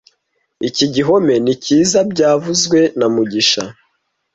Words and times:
Iki 0.67 0.85
gihome 0.93 1.33
ni 1.43 1.53
cyiza 1.63 1.99
byavuzwe 2.11 2.79
na 2.97 3.07
mugisha 3.13 3.63